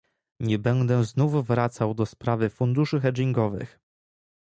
[0.39, 3.79] Nie będę znów wracał do sprawy funduszy hedgingowych